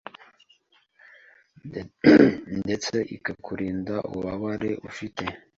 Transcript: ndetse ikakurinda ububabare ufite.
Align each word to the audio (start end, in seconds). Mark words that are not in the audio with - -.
ndetse 2.61 2.95
ikakurinda 3.15 3.95
ububabare 4.07 4.71
ufite. 4.89 5.23